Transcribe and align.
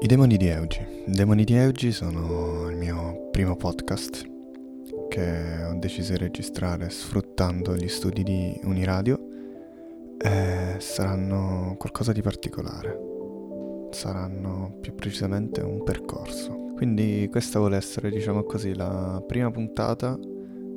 I 0.00 0.06
demoni 0.06 0.36
di 0.36 0.46
Eugi. 0.46 0.80
I 1.06 1.10
demoni 1.10 1.42
di 1.42 1.54
Eugi 1.54 1.90
sono 1.90 2.68
il 2.68 2.76
mio 2.76 3.30
primo 3.32 3.56
podcast 3.56 4.24
che 5.08 5.64
ho 5.64 5.74
deciso 5.74 6.12
di 6.12 6.18
registrare 6.18 6.88
sfruttando 6.88 7.74
gli 7.74 7.88
studi 7.88 8.22
di 8.22 8.60
Uniradio 8.62 9.18
e 10.16 10.76
saranno 10.78 11.74
qualcosa 11.76 12.12
di 12.12 12.22
particolare. 12.22 13.88
Saranno 13.90 14.76
più 14.80 14.94
precisamente 14.94 15.62
un 15.62 15.82
percorso. 15.82 16.74
Quindi 16.76 17.26
questa 17.28 17.58
vuole 17.58 17.76
essere, 17.76 18.10
diciamo 18.10 18.44
così, 18.44 18.76
la 18.76 19.20
prima 19.26 19.50
puntata 19.50 20.16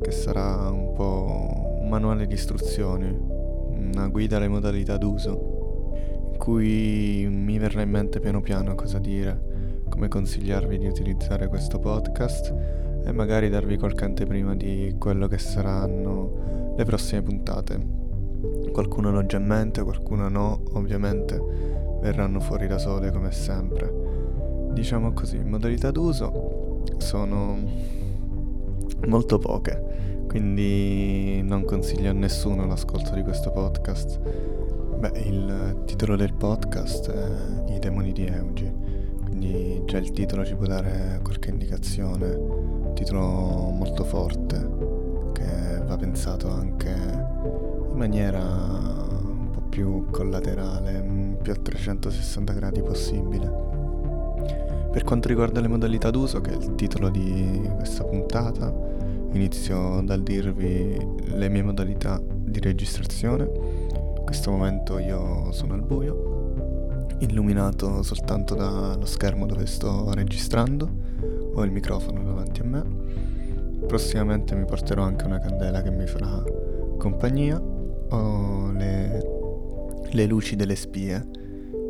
che 0.00 0.10
sarà 0.12 0.70
un 0.70 0.94
po' 0.94 1.78
un 1.78 1.90
manuale 1.90 2.26
di 2.26 2.32
istruzioni, 2.32 3.14
una 3.14 4.08
guida 4.08 4.38
alle 4.38 4.48
modalità 4.48 4.96
d'uso 4.96 5.59
cui 6.40 7.28
mi 7.30 7.58
verrà 7.58 7.82
in 7.82 7.90
mente 7.90 8.18
piano 8.18 8.40
piano 8.40 8.74
cosa 8.74 8.98
dire, 8.98 9.84
come 9.90 10.08
consigliarvi 10.08 10.78
di 10.78 10.86
utilizzare 10.86 11.48
questo 11.48 11.78
podcast 11.78 12.54
e 13.04 13.12
magari 13.12 13.50
darvi 13.50 13.76
qualche 13.76 14.06
anteprima 14.06 14.56
di 14.56 14.96
quello 14.98 15.28
che 15.28 15.36
saranno 15.36 16.72
le 16.74 16.84
prossime 16.84 17.20
puntate. 17.20 17.78
Qualcuno 18.72 19.10
l'ho 19.10 19.26
già 19.26 19.36
in 19.36 19.44
mente, 19.44 19.82
qualcuno 19.82 20.30
no, 20.30 20.62
ovviamente 20.72 21.38
verranno 22.00 22.40
fuori 22.40 22.66
da 22.66 22.78
sole 22.78 23.12
come 23.12 23.32
sempre. 23.32 23.92
Diciamo 24.72 25.12
così, 25.12 25.40
modalità 25.40 25.90
d'uso 25.90 26.84
sono 26.96 27.58
molto 29.08 29.36
poche, 29.36 30.24
quindi 30.26 31.42
non 31.42 31.64
consiglio 31.66 32.08
a 32.08 32.14
nessuno 32.14 32.64
l'ascolto 32.66 33.14
di 33.14 33.22
questo 33.22 33.50
podcast 33.50 34.59
Beh, 35.00 35.18
il 35.24 35.84
titolo 35.86 36.14
del 36.14 36.34
podcast 36.34 37.10
è 37.10 37.72
I 37.72 37.78
demoni 37.78 38.12
di 38.12 38.26
Eugi, 38.26 38.70
quindi 39.24 39.82
già 39.86 39.96
il 39.96 40.12
titolo 40.12 40.44
ci 40.44 40.54
può 40.54 40.66
dare 40.66 41.20
qualche 41.22 41.48
indicazione, 41.48 42.34
un 42.34 42.92
titolo 42.94 43.22
molto 43.22 44.04
forte 44.04 44.58
che 45.32 45.82
va 45.86 45.96
pensato 45.96 46.50
anche 46.50 46.90
in 46.90 47.96
maniera 47.96 48.42
un 48.42 49.48
po' 49.50 49.62
più 49.70 50.04
collaterale, 50.10 51.38
più 51.40 51.52
a 51.52 51.56
360 51.56 52.52
gradi 52.52 52.82
possibile. 52.82 53.50
Per 54.92 55.02
quanto 55.02 55.28
riguarda 55.28 55.62
le 55.62 55.68
modalità 55.68 56.10
d'uso, 56.10 56.42
che 56.42 56.50
è 56.50 56.56
il 56.56 56.74
titolo 56.74 57.08
di 57.08 57.70
questa 57.74 58.04
puntata, 58.04 58.70
inizio 59.32 60.02
dal 60.02 60.22
dirvi 60.22 60.94
le 61.24 61.48
mie 61.48 61.62
modalità 61.62 62.20
di 62.22 62.60
registrazione 62.60 63.88
questo 64.24 64.50
momento 64.50 64.98
io 64.98 65.52
sono 65.52 65.74
al 65.74 65.82
buio, 65.82 66.54
illuminato 67.18 68.02
soltanto 68.02 68.54
dallo 68.54 69.04
schermo 69.06 69.46
dove 69.46 69.66
sto 69.66 70.12
registrando, 70.12 70.88
ho 71.54 71.64
il 71.64 71.70
microfono 71.70 72.22
davanti 72.22 72.60
a 72.60 72.64
me. 72.64 72.84
Prossimamente 73.86 74.54
mi 74.54 74.64
porterò 74.64 75.02
anche 75.02 75.24
una 75.24 75.38
candela 75.38 75.82
che 75.82 75.90
mi 75.90 76.06
farà 76.06 76.42
compagnia, 76.98 77.60
ho 77.60 78.70
le, 78.72 79.26
le 80.10 80.26
luci 80.26 80.56
delle 80.56 80.76
spie 80.76 81.26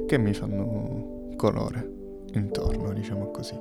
che 0.06 0.19
mi 0.19 0.33
fanno 0.33 1.33
colore 1.37 1.98
intorno, 2.34 2.92
diciamo 2.92 3.31
così. 3.31 3.59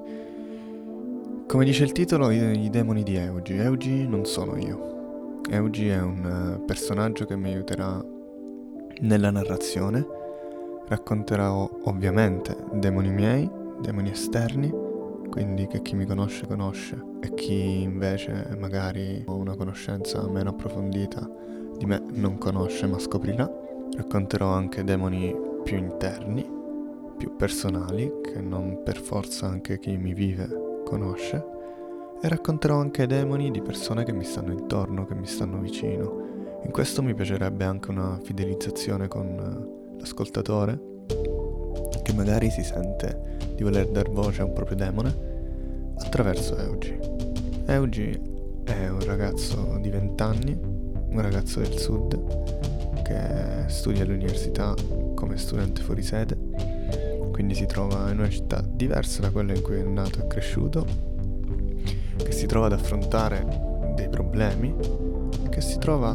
Come 1.48 1.66
dice 1.66 1.84
il 1.84 1.92
titolo, 1.92 2.30
i, 2.30 2.70
demoni 2.70 3.02
di 3.02 3.16
Eugi. 3.16 3.56
Eugi 3.56 4.08
non 4.08 4.26
sono 4.26 4.56
io. 4.56 5.42
Eugi 5.50 5.88
è 5.88 6.00
un 6.00 6.62
personaggio 6.66 7.26
che 7.26 7.36
mi 7.36 7.52
aiuterà 7.52 8.04
nella 9.00 9.32
narrazione 9.32 10.06
racconterò 10.88 11.70
ovviamente 11.84 12.56
demoni 12.74 13.10
miei, 13.10 13.50
demoni 13.80 14.10
esterni, 14.10 14.74
quindi 15.30 15.68
che 15.68 15.82
chi 15.82 15.96
mi 15.96 16.06
conosce 16.06 16.48
conosce 16.48 17.02
e 17.22 17.34
chi 17.36 17.82
invece 17.84 18.56
magari 18.58 19.24
ha 19.28 19.32
una 19.32 19.56
conoscenza 19.56 20.28
meno 20.28 20.50
approfondita 20.50 21.30
di 21.78 21.86
me 21.86 22.04
non 22.14 22.38
conosce 22.38 22.88
ma 22.88 23.00
scoprirà. 23.00 23.50
Racconterò 23.96 24.48
anche 24.48 24.84
demoni 24.84 25.34
più 25.64 25.78
interni, 25.78 26.46
più 27.18 27.36
personali, 27.36 28.12
che 28.22 28.42
non 28.42 28.82
per 28.84 28.98
forza 28.98 29.48
anche 29.48 29.80
chi 29.80 29.96
mi 29.96 30.14
vive 30.14 30.82
conosce. 30.84 31.58
E 32.22 32.28
racconterò 32.28 32.78
anche 32.78 33.08
demoni 33.08 33.50
di 33.50 33.62
persone 33.62 34.04
che 34.04 34.12
mi 34.12 34.26
stanno 34.26 34.52
intorno, 34.52 35.06
che 35.06 35.16
mi 35.16 35.26
stanno 35.26 35.60
vicino, 35.60 36.29
in 36.64 36.72
questo 36.72 37.02
mi 37.02 37.14
piacerebbe 37.14 37.64
anche 37.64 37.90
una 37.90 38.20
fidelizzazione 38.22 39.08
con 39.08 39.28
eh, 39.28 40.00
l'ascoltatore, 40.00 40.80
che 42.04 42.14
magari 42.14 42.50
si 42.50 42.64
sente 42.64 43.38
di 43.56 43.64
voler 43.64 43.88
dar 43.88 44.10
voce 44.10 44.42
a 44.42 44.46
un 44.46 44.54
proprio 44.54 44.78
demone, 44.78 45.28
attraverso 45.98 46.58
Eugi. 46.58 46.98
Eugi 47.66 48.20
è 48.64 48.88
un 48.88 49.04
ragazzo 49.06 49.78
di 49.82 49.90
20 49.90 50.24
anni, 50.24 50.58
un 50.62 51.22
ragazzo 51.22 51.60
del 51.60 51.78
sud, 51.78 53.04
che 53.04 53.68
studia 53.68 54.04
all'università 54.04 54.74
come 55.16 55.38
studente 55.38 55.82
fuori 55.82 56.04
sede, 56.04 56.38
quindi 57.32 57.56
si 57.56 57.66
trova 57.66 58.12
in 58.12 58.20
una 58.20 58.30
città 58.30 58.62
diversa 58.62 59.22
da 59.22 59.32
quella 59.32 59.54
in 59.54 59.62
cui 59.62 59.78
è 59.78 59.84
nato 59.84 60.20
e 60.20 60.28
cresciuto, 60.28 60.86
che 62.18 62.32
si 62.32 62.46
trova 62.46 62.68
ad 62.68 62.74
affrontare 62.74 63.46
dei 63.96 64.10
problemi, 64.10 64.76
che 65.50 65.62
si 65.62 65.78
trova 65.78 66.14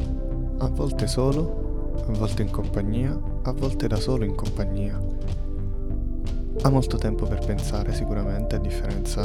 a 0.58 0.68
volte 0.68 1.06
solo, 1.06 1.92
a 2.06 2.12
volte 2.12 2.42
in 2.42 2.50
compagnia, 2.50 3.18
a 3.42 3.52
volte 3.52 3.86
da 3.86 3.96
solo 3.96 4.24
in 4.24 4.34
compagnia. 4.34 5.00
Ha 6.62 6.68
molto 6.70 6.96
tempo 6.96 7.26
per 7.26 7.44
pensare 7.44 7.92
sicuramente, 7.92 8.56
a 8.56 8.58
differenza 8.58 9.22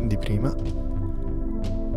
di 0.00 0.16
prima, 0.16 0.54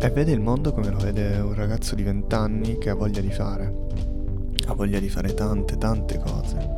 e 0.00 0.10
vede 0.10 0.30
il 0.32 0.40
mondo 0.40 0.72
come 0.72 0.90
lo 0.90 0.98
vede 0.98 1.38
un 1.38 1.54
ragazzo 1.54 1.94
di 1.94 2.04
20 2.04 2.34
anni 2.34 2.78
che 2.78 2.90
ha 2.90 2.94
voglia 2.94 3.20
di 3.20 3.32
fare. 3.32 3.86
Ha 4.66 4.74
voglia 4.74 5.00
di 5.00 5.08
fare 5.08 5.34
tante, 5.34 5.76
tante 5.76 6.18
cose. 6.18 6.76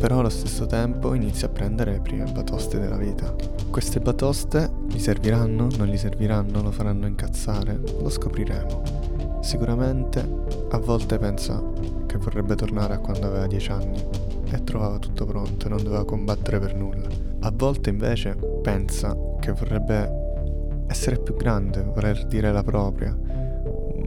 Però 0.00 0.18
allo 0.18 0.30
stesso 0.30 0.66
tempo 0.66 1.14
inizia 1.14 1.46
a 1.46 1.50
prendere 1.50 1.92
le 1.92 2.00
prime 2.00 2.24
batoste 2.32 2.80
della 2.80 2.96
vita. 2.96 3.32
Queste 3.70 4.00
batoste 4.00 4.68
gli 4.88 4.98
serviranno? 4.98 5.68
Non 5.76 5.86
gli 5.86 5.98
serviranno? 5.98 6.62
Lo 6.62 6.72
faranno 6.72 7.06
incazzare? 7.06 7.78
Lo 8.00 8.08
scopriremo. 8.08 9.11
Sicuramente 9.42 10.24
a 10.70 10.78
volte 10.78 11.18
pensa 11.18 11.60
che 12.06 12.16
vorrebbe 12.16 12.54
tornare 12.54 12.94
a 12.94 12.98
quando 12.98 13.26
aveva 13.26 13.48
10 13.48 13.70
anni 13.72 14.00
e 14.48 14.62
trovava 14.62 15.00
tutto 15.00 15.26
pronto 15.26 15.66
e 15.66 15.68
non 15.68 15.82
doveva 15.82 16.04
combattere 16.04 16.60
per 16.60 16.76
nulla. 16.76 17.08
A 17.40 17.52
volte 17.52 17.90
invece 17.90 18.36
pensa 18.62 19.16
che 19.40 19.50
vorrebbe 19.50 20.84
essere 20.86 21.18
più 21.18 21.34
grande, 21.34 21.82
voler 21.82 22.24
dire 22.26 22.52
la 22.52 22.62
propria, 22.62 23.18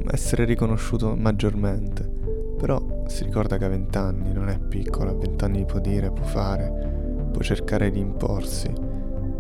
essere 0.10 0.46
riconosciuto 0.46 1.14
maggiormente. 1.18 2.10
Però 2.58 3.04
si 3.08 3.26
ricorda 3.26 3.58
che 3.58 3.66
a 3.66 3.70
20 3.70 3.98
anni 3.98 4.32
non 4.32 4.48
è 4.48 4.58
piccolo, 4.58 5.10
a 5.10 5.16
20 5.16 5.44
anni 5.44 5.66
può 5.66 5.80
dire, 5.80 6.12
può 6.12 6.24
fare, 6.24 7.28
può 7.34 7.42
cercare 7.42 7.92
di 7.92 8.00
imporsi 8.00 8.74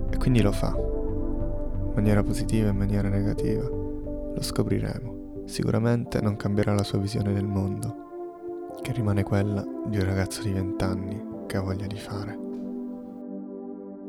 e 0.09 0.17
quindi 0.17 0.41
lo 0.41 0.51
fa, 0.51 0.75
in 0.75 1.91
maniera 1.95 2.21
positiva 2.21 2.67
e 2.67 2.71
in 2.71 2.77
maniera 2.77 3.07
negativa. 3.07 3.63
Lo 3.63 4.41
scopriremo 4.41 5.14
sicuramente 5.45 6.21
non 6.21 6.35
cambierà 6.35 6.73
la 6.73 6.83
sua 6.83 6.99
visione 6.99 7.33
del 7.33 7.45
mondo, 7.45 8.73
che 8.81 8.91
rimane 8.91 9.23
quella 9.23 9.65
di 9.85 9.97
un 9.97 10.05
ragazzo 10.05 10.41
di 10.41 10.51
vent'anni 10.51 11.23
che 11.47 11.57
ha 11.57 11.61
voglia 11.61 11.87
di 11.87 11.97
fare. 11.97 12.44